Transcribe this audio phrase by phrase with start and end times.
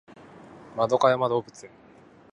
[0.79, 1.69] 円山動物園